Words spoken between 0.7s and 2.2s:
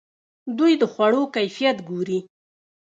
د خوړو کیفیت ګوري.